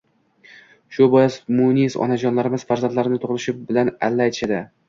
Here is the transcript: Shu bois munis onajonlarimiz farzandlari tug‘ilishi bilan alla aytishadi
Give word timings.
Shu 0.95 1.07
bois 1.15 1.37
munis 1.59 1.97
onajonlarimiz 2.07 2.65
farzandlari 2.73 3.23
tug‘ilishi 3.27 3.57
bilan 3.69 3.97
alla 4.09 4.29
aytishadi 4.31 4.65